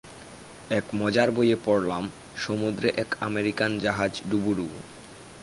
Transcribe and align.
এক 0.69 0.85
মজার 0.93 1.29
বইয়ে 1.31 1.57
পড়লাম, 1.65 2.03
সমুদ্রে 2.35 2.89
এক 2.95 3.09
আমেরিকান 3.19 3.71
জাহাজ 3.79 4.13
ডুবু 4.29 4.51
ডুবু। 4.57 4.79